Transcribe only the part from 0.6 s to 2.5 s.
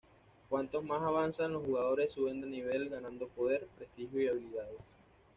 más avanzan los jugadores, suben de